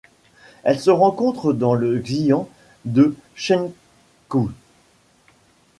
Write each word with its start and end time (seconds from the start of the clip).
Elle 0.63 0.79
se 0.79 0.89
rencontre 0.89 1.53
dans 1.53 1.75
le 1.75 1.99
xian 1.99 2.49
de 2.85 3.15
Chengkou. 3.35 4.49